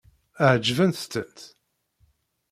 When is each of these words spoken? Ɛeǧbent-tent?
Ɛeǧbent-tent? 0.51 1.39